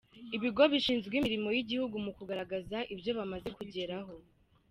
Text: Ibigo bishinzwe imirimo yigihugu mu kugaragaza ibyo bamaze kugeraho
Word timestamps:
Ibigo 0.35 0.63
bishinzwe 0.73 1.13
imirimo 1.17 1.47
yigihugu 1.55 1.95
mu 2.05 2.11
kugaragaza 2.17 2.77
ibyo 2.93 3.11
bamaze 3.17 3.49
kugeraho 3.57 4.13